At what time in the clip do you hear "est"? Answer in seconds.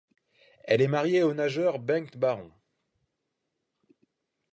0.81-0.87